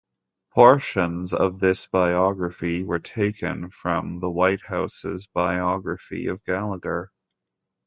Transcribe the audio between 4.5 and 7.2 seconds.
House's biography of Gallagher.